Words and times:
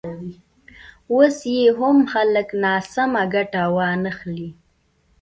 اوس 1.11 1.37
یې 1.55 1.65
هم 1.77 1.97
خلک 2.11 2.47
ناسمه 2.63 3.23
ګټه 3.33 3.63
وانخلي. 3.75 4.49